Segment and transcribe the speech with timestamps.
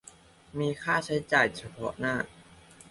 [0.59, 2.15] มีค่าใช้จ่ายเฉพาะหน้า